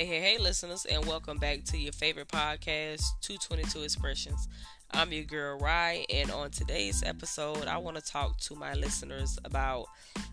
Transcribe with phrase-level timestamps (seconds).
[0.00, 4.48] Hey, hey, hey, listeners, and welcome back to your favorite podcast, 222 Expressions.
[4.92, 9.38] I'm your girl, Rye, and on today's episode, I want to talk to my listeners
[9.44, 9.88] about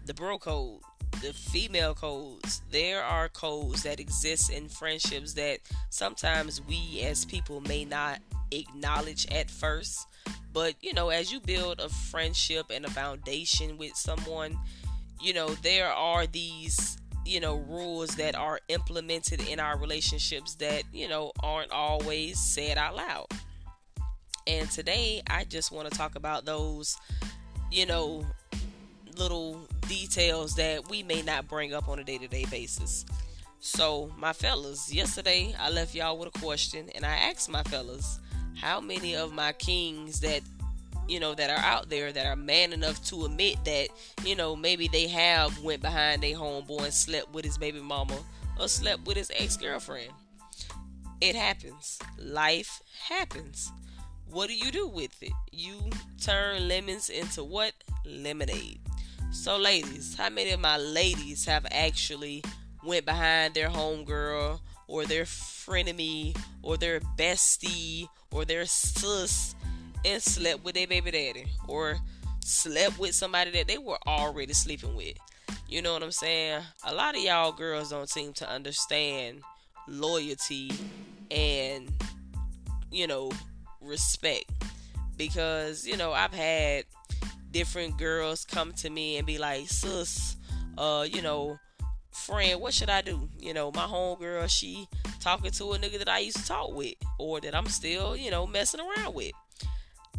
[0.05, 0.79] the bro code,
[1.21, 2.61] the female codes.
[2.71, 5.59] There are codes that exist in friendships that
[5.89, 8.21] sometimes we as people may not
[8.51, 10.07] acknowledge at first.
[10.53, 14.57] But, you know, as you build a friendship and a foundation with someone,
[15.21, 20.83] you know, there are these you know rules that are implemented in our relationships that
[20.93, 23.27] you know aren't always said out loud.
[24.47, 26.97] And today i just want to talk about those
[27.71, 28.25] you know
[29.17, 33.03] little details that we may not bring up on a day-to-day basis.
[33.59, 38.19] So my fellas yesterday i left y'all with a question and i asked my fellas
[38.55, 40.41] how many of my kings that
[41.07, 43.87] you know that are out there that are man enough to admit that
[44.23, 48.17] you know maybe they have went behind their homeboy and slept with his baby mama
[48.59, 50.11] or slept with his ex-girlfriend.
[51.21, 51.99] It happens.
[52.17, 53.71] Life happens.
[54.29, 55.31] What do you do with it?
[55.51, 55.89] You
[56.21, 57.73] turn lemons into what?
[58.05, 58.79] Lemonade.
[59.31, 62.43] So ladies how many of my ladies have actually
[62.83, 69.55] went behind their homegirl or their frenemy or their bestie or their sis
[70.05, 71.97] and slept with their baby daddy or
[72.41, 75.17] slept with somebody that they were already sleeping with.
[75.67, 76.61] You know what I'm saying?
[76.85, 79.41] A lot of y'all girls don't seem to understand
[79.87, 80.71] loyalty
[81.29, 81.91] and,
[82.91, 83.31] you know,
[83.81, 84.45] respect.
[85.17, 86.85] Because, you know, I've had
[87.51, 90.37] different girls come to me and be like, sis,
[90.77, 91.57] uh, you know,
[92.11, 93.27] friend, what should I do?
[93.39, 94.87] You know, my homegirl, she
[95.19, 98.31] talking to a nigga that I used to talk with or that I'm still, you
[98.31, 99.31] know, messing around with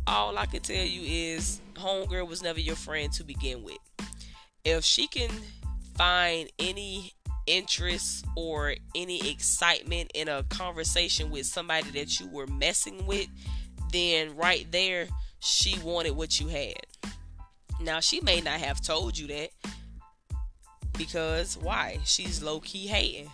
[0.08, 3.78] all I can tell you is homegirl was never your friend to begin with.
[4.64, 5.30] If she can
[5.96, 7.12] find any
[7.46, 13.28] interest or any excitement in a conversation with somebody that you were messing with,
[13.92, 15.08] then right there
[15.40, 16.74] she wanted what you had.
[17.80, 19.50] Now she may not have told you that
[20.96, 21.98] because why?
[22.04, 23.30] She's low key hating.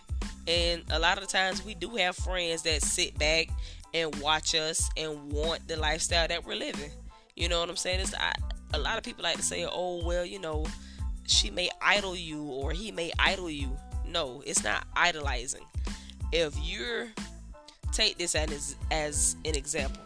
[0.47, 3.49] And a lot of times we do have friends that sit back
[3.95, 6.91] and watch us and want the lifestyle that we're living.
[7.37, 8.01] You know what I'm saying?
[8.01, 8.35] It's I,
[8.75, 10.67] a lot of people like to say, "Oh, well, you know,
[11.27, 15.65] she may idol you or he may idol you." No, it's not idolizing.
[16.33, 17.09] If you're
[17.93, 20.03] take this as as an example,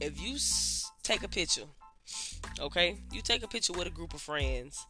[0.00, 1.64] if you s- take a picture,
[2.60, 4.86] okay, you take a picture with a group of friends,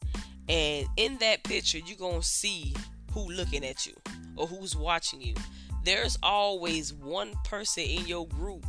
[0.48, 2.74] and in that picture, you're gonna see
[3.12, 3.94] who looking at you
[4.36, 5.34] or who's watching you
[5.84, 8.66] there's always one person in your group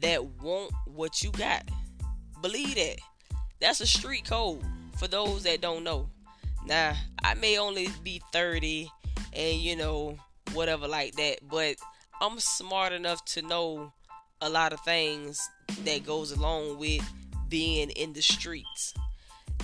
[0.00, 1.68] that want what you got.
[2.40, 2.98] Believe that.
[3.60, 4.62] That's a street code
[4.98, 6.08] for those that don't know.
[6.66, 8.90] Now, I may only be 30
[9.32, 10.18] and you know,
[10.52, 11.76] whatever like that, but
[12.20, 13.92] I'm smart enough to know
[14.40, 15.48] a lot of things
[15.84, 17.02] that goes along with
[17.48, 18.94] being in the streets.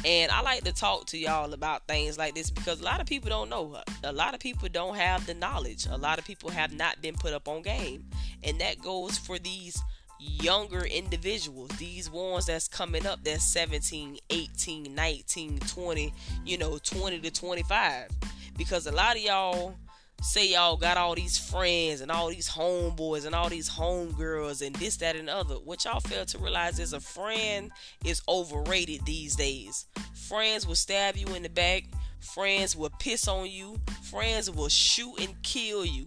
[0.04, 3.06] And I like to talk to y'all about things like this because a lot of
[3.06, 3.76] people don't know.
[4.02, 5.86] A lot of people don't have the knowledge.
[5.90, 8.04] A lot of people have not been put up on game.
[8.42, 9.82] And that goes for these
[10.18, 17.20] younger individuals, these ones that's coming up that's 17, 18, 19, 20, you know, 20
[17.20, 18.08] to 25.
[18.56, 19.74] Because a lot of y'all
[20.20, 24.76] say y'all got all these friends and all these homeboys and all these homegirls and
[24.76, 25.54] this, that, and other.
[25.54, 27.70] What y'all fail to realize is a friend
[28.04, 29.86] is overrated these days.
[30.14, 31.84] Friends will stab you in the back,
[32.20, 33.80] friends will piss on you,
[34.10, 36.06] friends will shoot and kill you,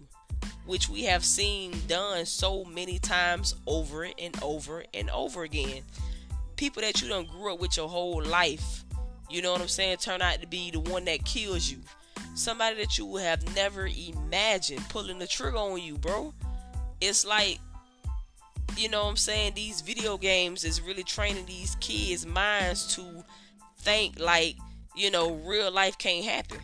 [0.64, 5.82] which we have seen done so many times over and over and over again.
[6.56, 8.84] People that you don't grew up with your whole life,
[9.28, 11.78] you know what I'm saying, turn out to be the one that kills you
[12.34, 16.34] somebody that you would have never imagined pulling the trigger on you, bro.
[17.00, 17.58] It's like,
[18.76, 19.52] you know what I'm saying?
[19.54, 23.24] These video games is really training these kids' minds to
[23.78, 24.56] think like,
[24.96, 26.58] you know, real life can't happen.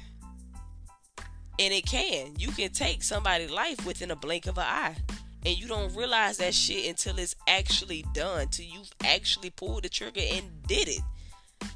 [1.58, 2.34] And it can.
[2.38, 4.96] You can take somebody's life within a blink of an eye.
[5.44, 8.48] And you don't realize that shit until it's actually done.
[8.48, 11.02] Till you've actually pulled the trigger and did it.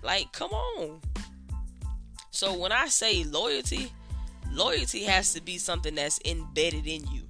[0.03, 1.01] Like, come on.
[2.35, 3.93] So when I say loyalty,
[4.51, 7.23] loyalty has to be something that's embedded in you.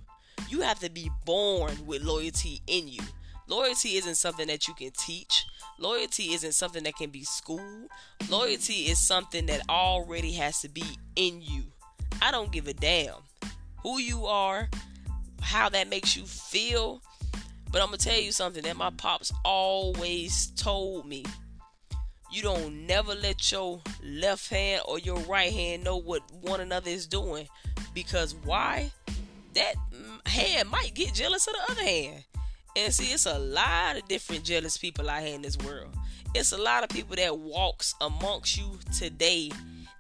[0.48, 3.02] You have to be born with loyalty in you.
[3.46, 5.44] Loyalty isn't something that you can teach.
[5.78, 7.90] Loyalty isn't something that can be schooled.
[8.30, 10.84] Loyalty is something that already has to be
[11.16, 11.64] in you.
[12.22, 13.16] I don't give a damn
[13.82, 14.70] who you are,
[15.42, 17.02] how that makes you feel.
[17.70, 21.24] But I'm going to tell you something that my pops always told me
[22.34, 26.90] you don't never let your left hand or your right hand know what one another
[26.90, 27.48] is doing.
[27.94, 28.90] Because why?
[29.54, 29.74] that
[30.26, 32.24] hand might get jealous of the other hand.
[32.76, 35.94] And see, it's a lot of different jealous people out here in this world.
[36.34, 39.52] It's a lot of people that walks amongst you today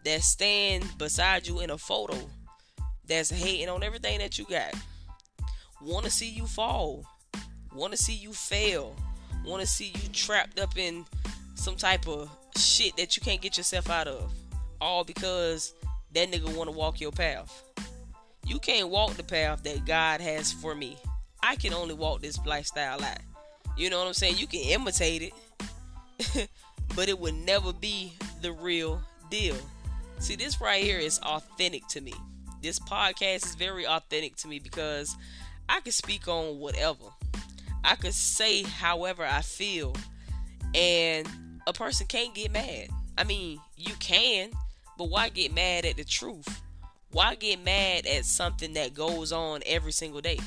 [0.04, 2.16] that stand beside you in a photo
[3.06, 4.74] that's hating on everything that you got.
[5.80, 7.04] Want to see you fall.
[7.74, 8.96] Want to see you fail.
[9.44, 11.04] Want to see you trapped up in
[11.54, 14.32] some type of shit that you can't get yourself out of.
[14.80, 15.74] All because
[16.12, 17.62] that nigga want to walk your path.
[18.46, 20.96] You can't walk the path that God has for me.
[21.42, 23.18] I can only walk this lifestyle out.
[23.76, 24.36] You know what I'm saying?
[24.38, 26.48] You can imitate it,
[26.96, 28.12] but it would never be
[28.42, 29.00] the real
[29.30, 29.56] deal.
[30.18, 32.14] See, this right here is authentic to me.
[32.62, 35.16] This podcast is very authentic to me because
[35.68, 37.04] I can speak on whatever.
[37.82, 39.94] I could say however I feel,
[40.74, 41.28] and
[41.66, 42.88] a person can't get mad.
[43.16, 44.50] I mean, you can,
[44.98, 46.62] but why get mad at the truth?
[47.10, 50.38] Why get mad at something that goes on every single day?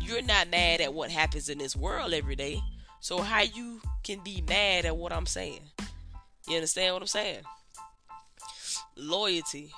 [0.00, 2.60] You're not mad at what happens in this world every day.
[3.00, 5.62] So how you can be mad at what I'm saying?
[6.48, 7.42] You understand what I'm saying?
[8.96, 9.70] Loyalty.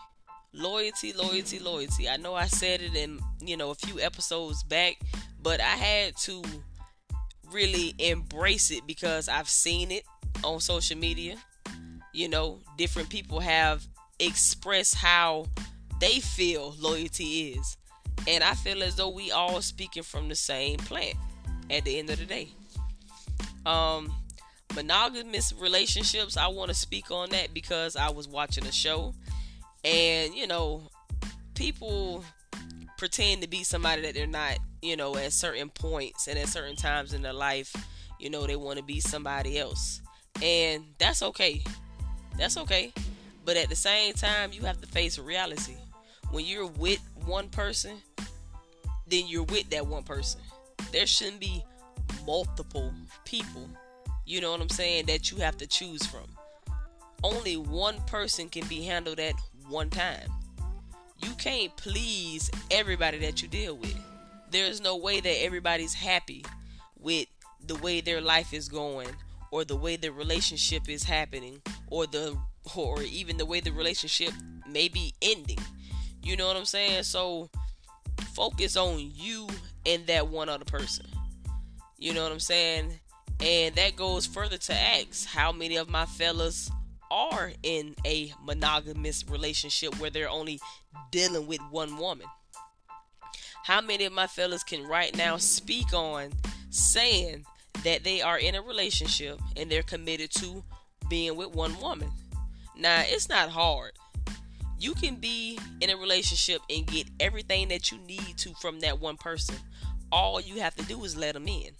[0.52, 2.08] Loyalty, loyalty, loyalty.
[2.08, 4.98] I know I said it in, you know, a few episodes back,
[5.42, 6.42] but I had to
[7.52, 10.04] really embrace it because I've seen it
[10.44, 11.36] on social media.
[12.12, 13.86] You know, different people have
[14.20, 15.46] expressed how
[16.00, 17.76] they feel loyalty is.
[18.28, 21.16] And I feel as though we all speaking from the same plant
[21.70, 22.48] at the end of the day.
[23.66, 24.12] Um
[24.74, 29.14] monogamous relationships, I want to speak on that because I was watching a show
[29.84, 30.82] and you know,
[31.54, 32.24] people
[32.98, 36.76] pretend to be somebody that they're not, you know, at certain points and at certain
[36.76, 37.74] times in their life,
[38.18, 40.00] you know, they want to be somebody else.
[40.42, 41.62] And that's okay.
[42.36, 42.92] That's okay.
[43.44, 45.76] But at the same time, you have to face reality.
[46.30, 47.96] When you're with one person,
[49.06, 50.40] then you're with that one person.
[50.92, 51.64] There shouldn't be
[52.26, 52.92] multiple
[53.24, 53.68] people,
[54.24, 56.24] you know what I'm saying, that you have to choose from.
[57.22, 59.34] Only one person can be handled at
[59.68, 60.30] one time.
[61.22, 63.96] You can't please everybody that you deal with.
[64.50, 66.44] There's no way that everybody's happy
[66.98, 67.28] with
[67.66, 69.08] the way their life is going
[69.54, 72.36] or the way the relationship is happening or the
[72.74, 74.32] or even the way the relationship
[74.68, 75.60] may be ending.
[76.24, 77.04] You know what I'm saying?
[77.04, 77.48] So
[78.32, 79.46] focus on you
[79.86, 81.06] and that one other person.
[81.98, 82.98] You know what I'm saying?
[83.38, 86.68] And that goes further to ask how many of my fellas
[87.08, 90.58] are in a monogamous relationship where they're only
[91.12, 92.26] dealing with one woman.
[93.62, 96.30] How many of my fellas can right now speak on
[96.70, 97.44] saying
[97.82, 100.62] that they are in a relationship and they're committed to
[101.08, 102.10] being with one woman?
[102.76, 103.92] Now, it's not hard.
[104.78, 109.00] You can be in a relationship and get everything that you need to from that
[109.00, 109.56] one person.
[110.10, 111.70] All you have to do is let them in.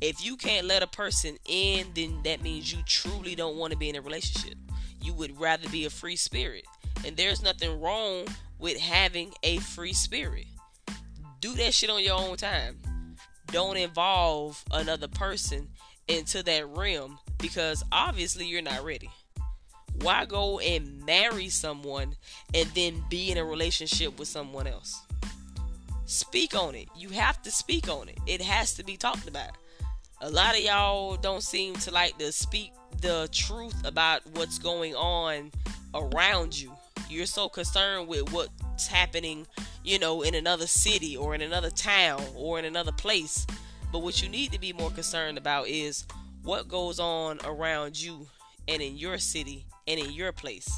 [0.00, 3.78] If you can't let a person in, then that means you truly don't want to
[3.78, 4.56] be in a relationship.
[5.02, 6.64] You would rather be a free spirit.
[7.04, 8.26] And there's nothing wrong
[8.58, 10.46] with having a free spirit.
[11.40, 12.78] Do that shit on your own time.
[13.50, 15.68] Don't involve another person
[16.06, 19.10] into that realm because obviously you're not ready.
[20.00, 22.16] Why go and marry someone
[22.54, 25.00] and then be in a relationship with someone else?
[26.04, 26.88] Speak on it.
[26.96, 28.18] You have to speak on it.
[28.26, 29.50] It has to be talked about.
[30.20, 34.94] A lot of y'all don't seem to like to speak the truth about what's going
[34.94, 35.52] on
[35.94, 36.72] around you.
[37.08, 39.46] You're so concerned with what's happening,
[39.84, 43.46] you know, in another city or in another town or in another place.
[43.92, 46.06] But what you need to be more concerned about is
[46.42, 48.26] what goes on around you
[48.66, 50.68] and in your city and in your place.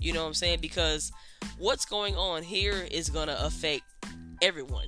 [0.00, 0.58] You know what I'm saying?
[0.60, 1.10] Because
[1.58, 3.82] what's going on here is going to affect
[4.42, 4.86] everyone.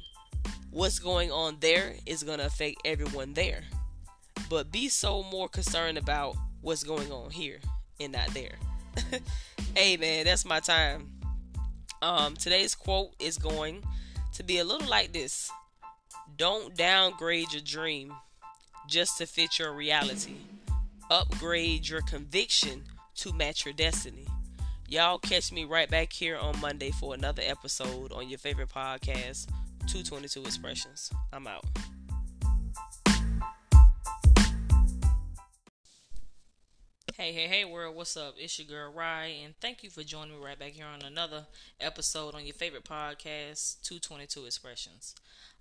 [0.71, 3.65] What's going on there is going to affect everyone there.
[4.49, 7.59] But be so more concerned about what's going on here
[7.99, 8.55] and not there.
[9.75, 11.20] hey man, that's my time.
[12.03, 13.83] Um today's quote is going
[14.35, 15.51] to be a little like this.
[16.37, 18.15] Don't downgrade your dream
[18.89, 20.37] just to fit your reality.
[21.11, 22.85] Upgrade your conviction
[23.17, 24.27] to match your destiny.
[24.89, 29.47] Y'all catch me right back here on Monday for another episode on your favorite podcast,
[29.87, 31.11] 222 Expressions.
[31.33, 31.65] I'm out.
[37.21, 38.37] Hey, hey, hey, world, what's up?
[38.39, 41.45] It's your girl, Rye, and thank you for joining me right back here on another
[41.79, 45.15] episode on your favorite podcast, 222 Expressions.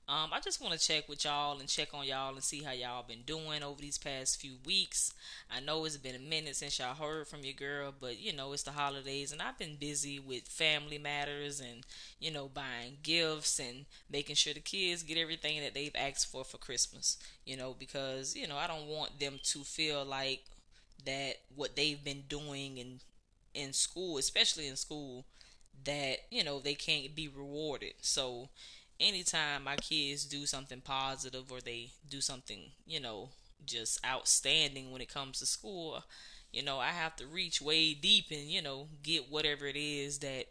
[0.07, 2.71] Um, I just want to check with y'all and check on y'all and see how
[2.71, 5.13] y'all been doing over these past few weeks.
[5.53, 8.53] I know it's been a minute since y'all heard from your girl, but you know
[8.53, 11.85] it's the holidays and I've been busy with family matters and
[12.21, 16.45] you know buying gifts and making sure the kids get everything that they've asked for
[16.45, 17.17] for Christmas.
[17.45, 20.43] You know because you know I don't want them to feel like
[21.05, 22.99] that what they've been doing in
[23.53, 25.25] in school, especially in school,
[25.85, 27.93] that you know they can't be rewarded.
[28.01, 28.49] So
[28.99, 33.29] anytime my kids do something positive or they do something, you know,
[33.65, 36.03] just outstanding when it comes to school,
[36.51, 40.19] you know, I have to reach way deep and, you know, get whatever it is
[40.19, 40.45] that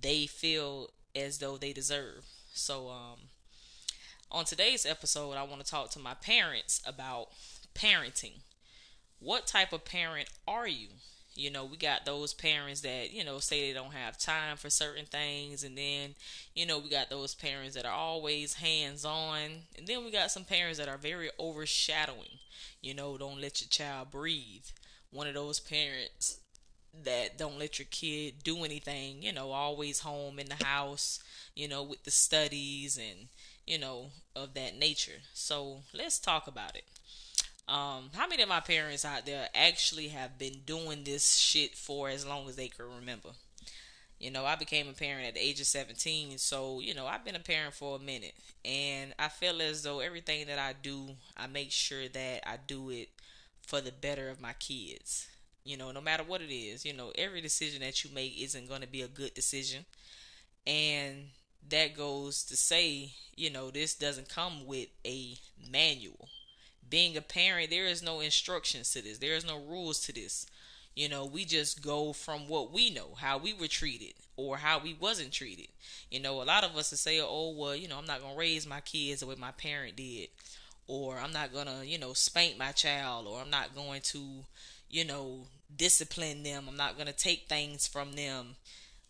[0.00, 2.24] they feel as though they deserve.
[2.52, 3.18] So, um,
[4.30, 7.28] on today's episode, I want to talk to my parents about
[7.74, 8.40] parenting.
[9.20, 10.88] What type of parent are you?
[11.34, 14.70] You know, we got those parents that, you know, say they don't have time for
[14.70, 15.62] certain things.
[15.62, 16.16] And then,
[16.54, 19.40] you know, we got those parents that are always hands on.
[19.76, 22.40] And then we got some parents that are very overshadowing.
[22.82, 24.64] You know, don't let your child breathe.
[25.10, 26.40] One of those parents
[27.04, 31.20] that don't let your kid do anything, you know, always home in the house,
[31.54, 33.28] you know, with the studies and,
[33.66, 35.20] you know, of that nature.
[35.32, 36.84] So let's talk about it.
[37.68, 42.08] Um, how many of my parents out there actually have been doing this shit for
[42.08, 43.28] as long as they can remember?
[44.18, 47.26] You know, I became a parent at the age of 17, so, you know, I've
[47.26, 48.32] been a parent for a minute.
[48.64, 52.88] And I feel as though everything that I do, I make sure that I do
[52.88, 53.10] it
[53.66, 55.28] for the better of my kids.
[55.62, 58.68] You know, no matter what it is, you know, every decision that you make isn't
[58.68, 59.84] going to be a good decision.
[60.66, 61.26] And
[61.68, 65.34] that goes to say, you know, this doesn't come with a
[65.70, 66.28] manual
[66.90, 69.18] being a parent, there is no instructions to this.
[69.18, 70.46] There is no rules to this.
[70.94, 74.78] You know, we just go from what we know, how we were treated or how
[74.78, 75.68] we wasn't treated.
[76.10, 78.34] You know, a lot of us will say, "Oh, well, you know, I'm not going
[78.34, 80.28] to raise my kids the way my parent did."
[80.86, 84.44] Or I'm not going to, you know, spank my child or I'm not going to,
[84.90, 86.64] you know, discipline them.
[86.68, 88.56] I'm not going to take things from them.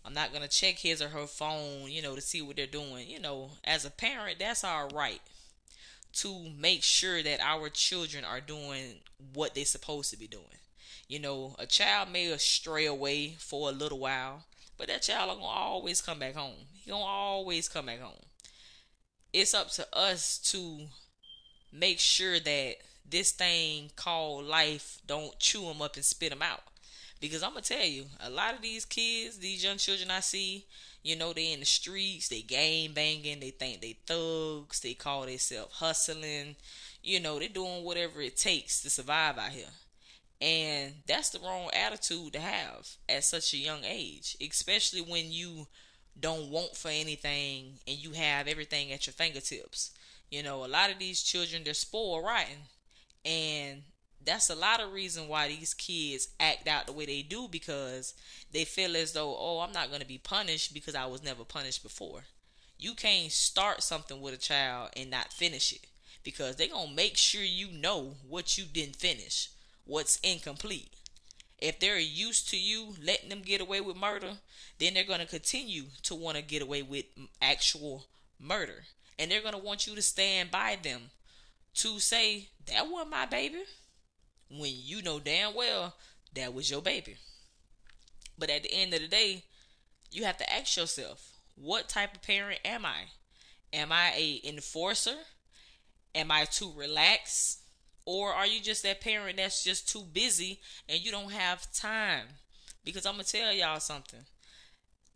[0.05, 2.67] I'm not going to check his or her phone, you know, to see what they're
[2.67, 3.09] doing.
[3.09, 5.21] You know, as a parent, that's our right
[6.15, 9.01] to make sure that our children are doing
[9.35, 10.45] what they're supposed to be doing.
[11.09, 14.45] You know, a child may stray away for a little while,
[14.77, 16.67] but that child gonna always come back home.
[16.75, 18.23] He gonna always come back home.
[19.33, 20.89] It's up to us to
[21.73, 22.77] make sure that
[23.09, 26.63] this thing called life don't chew them up and spit them out.
[27.21, 30.67] Because I'm gonna tell you, a lot of these kids, these young children I see,
[31.03, 35.27] you know, they in the streets, they game banging, they think they thugs, they call
[35.27, 36.57] themselves hustling.
[37.03, 39.71] You know, they doing whatever it takes to survive out here.
[40.41, 45.67] And that's the wrong attitude to have at such a young age, especially when you
[46.19, 49.93] don't want for anything and you have everything at your fingertips.
[50.31, 52.69] You know, a lot of these children they're spoiled rotten
[53.25, 53.83] and
[54.25, 58.15] that's a lot of reason why these kids act out the way they do because
[58.53, 61.45] they feel as though, oh, I'm not going to be punished because I was never
[61.45, 62.25] punished before.
[62.79, 65.87] You can't start something with a child and not finish it
[66.23, 69.51] because they're going to make sure you know what you didn't finish,
[69.85, 70.93] what's incomplete.
[71.59, 74.33] If they're used to you letting them get away with murder,
[74.79, 77.07] then they're going to continue to want to get away with
[77.43, 78.05] actual
[78.39, 78.85] murder.
[79.19, 81.11] And they're going to want you to stand by them
[81.75, 83.63] to say, that wasn't my baby
[84.51, 85.95] when you know damn well
[86.35, 87.17] that was your baby.
[88.39, 89.45] But at the end of the day,
[90.11, 93.09] you have to ask yourself, what type of parent am I?
[93.73, 95.17] Am I a enforcer?
[96.15, 97.61] Am I too relaxed?
[98.07, 102.25] Or are you just that parent that's just too busy and you don't have time?
[102.85, 104.21] Because I'm going to tell y'all something.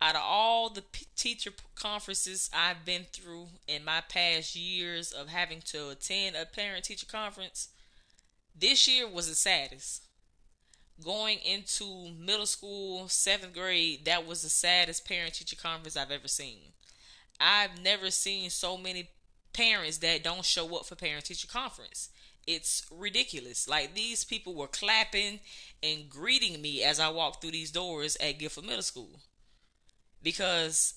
[0.00, 5.28] Out of all the p- teacher conferences I've been through in my past years of
[5.28, 7.68] having to attend a parent teacher conference,
[8.54, 10.04] this year was the saddest.
[11.02, 16.28] Going into middle school, seventh grade, that was the saddest parent teacher conference I've ever
[16.28, 16.72] seen.
[17.40, 19.10] I've never seen so many
[19.52, 22.10] parents that don't show up for parent teacher conference.
[22.46, 23.68] It's ridiculous.
[23.68, 25.40] Like these people were clapping
[25.82, 29.20] and greeting me as I walked through these doors at Gifford Middle School.
[30.22, 30.94] Because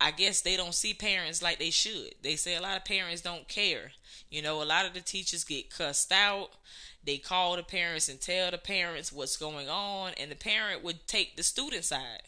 [0.00, 2.14] I guess they don't see parents like they should.
[2.22, 3.92] They say a lot of parents don't care.
[4.30, 6.50] You know, a lot of the teachers get cussed out.
[7.02, 11.06] They call the parents and tell the parents what's going on, and the parent would
[11.08, 12.22] take the student side.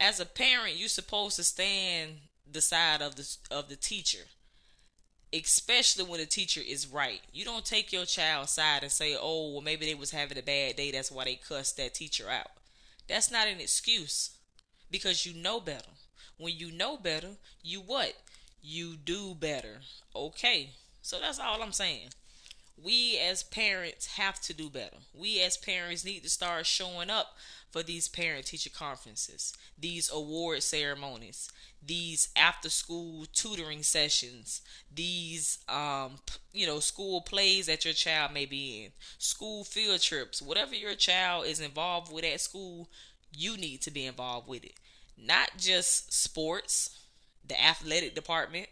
[0.00, 2.12] As a parent, you're supposed to stand
[2.50, 4.26] the side of the of the teacher,
[5.32, 7.20] especially when the teacher is right.
[7.32, 10.42] You don't take your child's side and say, "Oh, well, maybe they was having a
[10.42, 10.90] bad day.
[10.90, 12.50] That's why they cussed that teacher out."
[13.08, 14.30] That's not an excuse
[14.90, 15.90] because you know better.
[16.38, 18.14] When you know better, you what?
[18.66, 19.80] you do better.
[20.16, 20.70] Okay.
[21.02, 22.08] So that's all I'm saying.
[22.82, 24.96] We as parents have to do better.
[25.14, 27.36] We as parents need to start showing up
[27.70, 31.50] for these parent teacher conferences, these award ceremonies,
[31.84, 34.62] these after school tutoring sessions,
[34.92, 36.18] these um
[36.52, 40.94] you know school plays that your child may be in, school field trips, whatever your
[40.94, 42.88] child is involved with at school,
[43.32, 44.74] you need to be involved with it.
[45.16, 46.98] Not just sports,
[47.46, 48.68] the athletic department,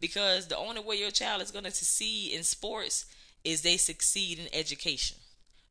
[0.00, 3.06] because the only way your child is going to succeed in sports
[3.44, 5.16] is they succeed in education.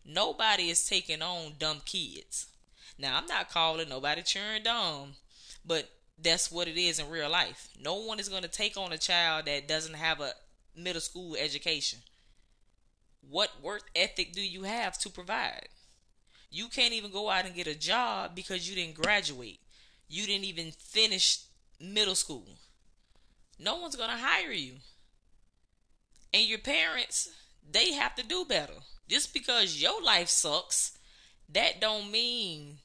[0.05, 2.47] Nobody is taking on dumb kids.
[2.97, 5.13] Now, I'm not calling nobody churn dumb,
[5.65, 5.89] but
[6.21, 7.69] that's what it is in real life.
[7.81, 10.33] No one is going to take on a child that doesn't have a
[10.75, 11.99] middle school education.
[13.21, 15.69] What work ethic do you have to provide?
[16.51, 19.59] You can't even go out and get a job because you didn't graduate.
[20.09, 21.39] You didn't even finish
[21.79, 22.57] middle school.
[23.59, 24.73] No one's going to hire you.
[26.33, 27.29] And your parents,
[27.69, 28.73] they have to do better.
[29.07, 30.97] Just because your life sucks,
[31.47, 32.79] that don't mean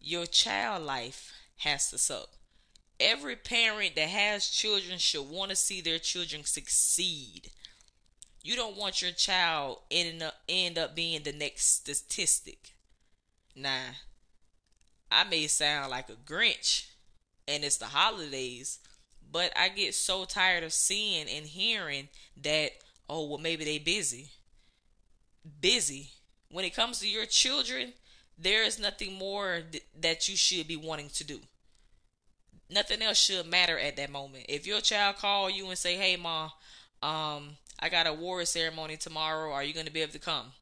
[0.00, 2.28] your child life has to suck.
[3.00, 7.50] Every parent that has children should want to see their children succeed.
[8.42, 12.74] You don't want your child end up end up being the next statistic.
[13.56, 13.94] Nah,
[15.10, 16.86] I may sound like a Grinch,
[17.46, 18.78] and it's the holidays,
[19.30, 22.08] but I get so tired of seeing and hearing
[22.42, 22.72] that
[23.08, 24.30] oh well maybe they busy.
[25.60, 26.10] Busy.
[26.50, 27.94] When it comes to your children,
[28.38, 31.40] there is nothing more th- that you should be wanting to do
[32.70, 34.46] nothing else should matter at that moment.
[34.48, 36.50] If your child call you and say, "Hey, mom,
[37.02, 39.52] um, I got a award ceremony tomorrow.
[39.52, 40.52] Are you going to be able to come?"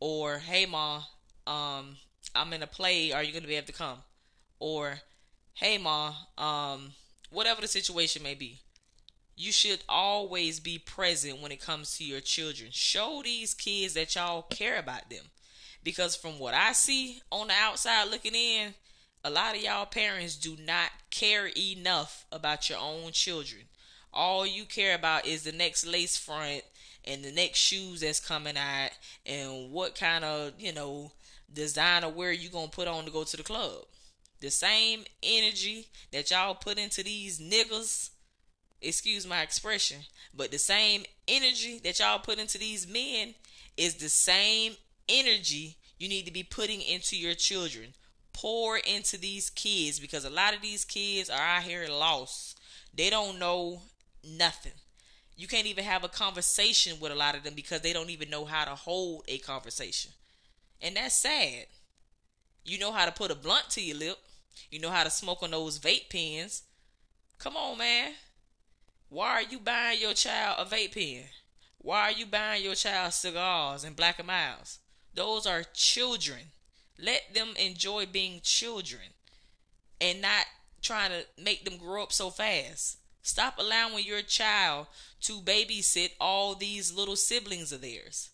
[0.00, 1.04] Or, "Hey, mom,
[1.46, 1.98] um,
[2.34, 3.12] I'm in a play.
[3.12, 3.98] Are you going to be able to come?"
[4.58, 5.00] Or,
[5.54, 6.92] "Hey, mom, um,
[7.30, 8.60] whatever the situation may be."
[9.34, 12.70] You should always be present when it comes to your children.
[12.70, 15.24] Show these kids that y'all care about them.
[15.82, 18.74] Because from what I see on the outside looking in,
[19.24, 23.62] a lot of y'all parents do not care enough about your own children.
[24.12, 26.62] All you care about is the next lace front
[27.04, 28.90] and the next shoes that's coming out
[29.24, 31.12] and what kind of, you know,
[31.54, 33.84] designer wear you going to put on to go to the club.
[34.40, 38.10] The same energy that y'all put into these niggas,
[38.80, 39.98] excuse my expression,
[40.34, 43.34] but the same energy that y'all put into these men
[43.76, 44.74] is the same
[45.08, 47.94] energy you need to be putting into your children
[48.32, 52.58] pour into these kids because a lot of these kids are out here lost.
[52.94, 53.82] They don't know
[54.24, 54.72] nothing.
[55.36, 58.30] You can't even have a conversation with a lot of them because they don't even
[58.30, 60.12] know how to hold a conversation.
[60.82, 61.66] And that's sad.
[62.64, 64.18] You know how to put a blunt to your lip.
[64.70, 66.64] You know how to smoke on those vape pens.
[67.38, 68.12] Come on, man.
[69.08, 71.24] Why are you buying your child a vape pen?
[71.78, 74.78] Why are you buying your child cigars and Black and Milds?
[75.14, 76.52] Those are children.
[76.98, 79.02] Let them enjoy being children
[80.00, 80.46] and not
[80.80, 82.98] trying to make them grow up so fast.
[83.22, 84.88] Stop allowing your child
[85.22, 88.30] to babysit all these little siblings of theirs.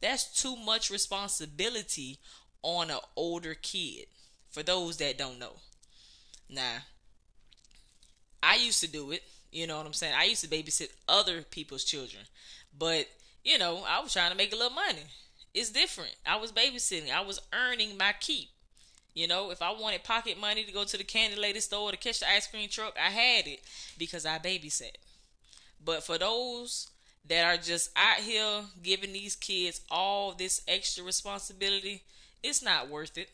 [0.00, 2.18] That's too much responsibility
[2.62, 4.06] on an older kid.
[4.50, 5.52] For those that don't know.
[6.48, 6.78] Now,
[8.42, 9.22] I used to do it.
[9.52, 10.14] You know what I'm saying?
[10.16, 12.24] I used to babysit other people's children.
[12.76, 13.06] But,
[13.44, 15.04] you know, I was trying to make a little money.
[15.54, 16.14] It's different.
[16.26, 17.12] I was babysitting.
[17.12, 18.48] I was earning my keep.
[19.14, 21.96] You know, if I wanted pocket money to go to the candy lady store to
[21.96, 23.60] catch the ice cream truck, I had it
[23.98, 24.96] because I babysat.
[25.84, 26.88] But for those
[27.26, 32.02] that are just out here giving these kids all this extra responsibility,
[32.42, 33.30] it's not worth it.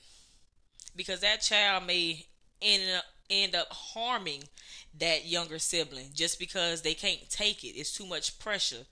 [0.94, 2.27] Because that child may
[2.62, 4.44] end up end up harming
[4.99, 7.79] that younger sibling just because they can't take it.
[7.79, 8.85] It's too much pressure.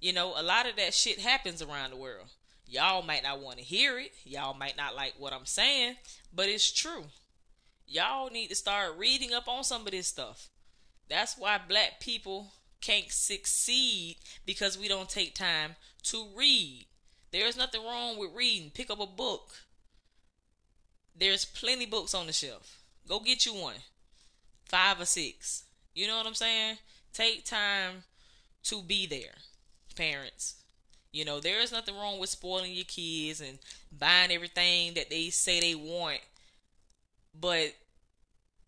[0.00, 2.26] You know, a lot of that shit happens around the world.
[2.66, 4.12] Y'all might not want to hear it.
[4.24, 5.96] Y'all might not like what I'm saying,
[6.32, 7.04] but it's true.
[7.86, 10.48] Y'all need to start reading up on some of this stuff.
[11.08, 16.86] That's why black people can't succeed because we don't take time to read.
[17.30, 18.70] There's nothing wrong with reading.
[18.74, 19.54] Pick up a book.
[21.16, 22.82] There's plenty books on the shelf.
[23.08, 23.76] Go get you one.
[24.66, 25.64] Five or six.
[25.94, 26.78] You know what I'm saying?
[27.12, 28.04] Take time
[28.64, 29.34] to be there,
[29.96, 30.56] parents.
[31.12, 33.58] You know, there is nothing wrong with spoiling your kids and
[33.96, 36.20] buying everything that they say they want.
[37.38, 37.74] But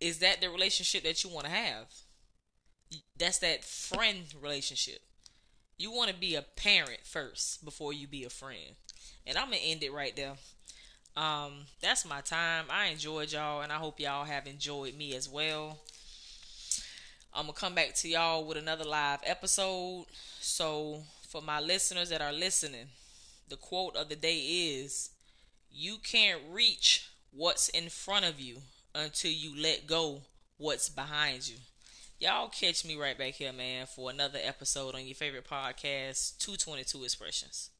[0.00, 1.87] is that the relationship that you want to have?
[3.18, 5.00] That's that friend relationship.
[5.78, 8.76] You want to be a parent first before you be a friend.
[9.26, 10.35] And I'm going to end it right there.
[11.16, 12.66] Um, that's my time.
[12.70, 15.78] I enjoyed y'all and I hope y'all have enjoyed me as well.
[17.33, 20.07] I'm gonna come back to y'all with another live episode.
[20.40, 22.87] So for my listeners that are listening,
[23.48, 25.11] the quote of the day is
[25.70, 28.59] you can't reach what's in front of you
[28.94, 30.22] until you let go
[30.59, 31.57] what's behind you.
[32.20, 37.03] Y'all catch me right back here, man, for another episode on your favorite podcast, 222
[37.05, 37.70] Expressions.